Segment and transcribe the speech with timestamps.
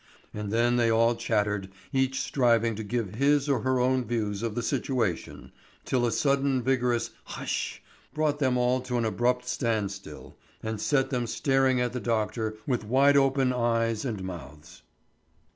[0.33, 4.55] And then they all chattered, each striving to give his or her own views of
[4.55, 5.51] the situation,
[5.85, 11.27] till a sudden vigorous "Hush!" brought them all to an abrupt standstill and set them
[11.27, 14.81] staring at the doctor with wide open eyes and mouths.